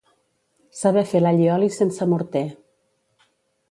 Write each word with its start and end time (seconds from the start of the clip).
Saber 0.79 1.03
fer 1.11 1.23
l'allioli 1.23 1.71
sense 1.79 2.11
morter. 2.17 2.47